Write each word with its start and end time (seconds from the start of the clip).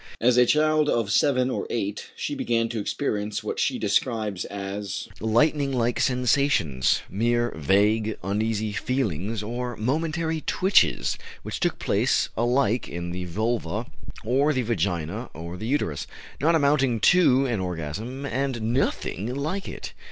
As 0.19 0.35
a 0.35 0.47
child 0.47 0.89
of 0.89 1.11
seven 1.11 1.51
or 1.51 1.67
eight 1.69 2.09
she 2.15 2.33
began 2.33 2.69
to 2.69 2.79
experience 2.79 3.43
what 3.43 3.59
she 3.59 3.77
describes 3.77 4.45
as 4.45 5.07
lightning 5.19 5.71
like 5.71 5.99
sensations, 5.99 7.03
"mere, 7.07 7.51
vague, 7.55 8.17
uneasy 8.23 8.71
feelings 8.71 9.43
or 9.43 9.75
momentary 9.77 10.41
twitches, 10.47 11.19
which 11.43 11.59
took 11.59 11.77
place 11.77 12.29
alike 12.35 12.87
in 12.89 13.11
the 13.11 13.25
vulva 13.25 13.85
or 14.25 14.53
the 14.53 14.63
vagina 14.63 15.29
or 15.35 15.55
the 15.55 15.67
uterus, 15.67 16.07
not 16.39 16.55
amounting 16.55 16.99
to 16.99 17.45
an 17.45 17.59
orgasm 17.59 18.25
and 18.25 18.59
nothing 18.59 19.31
like 19.35 19.69
it." 19.69 19.93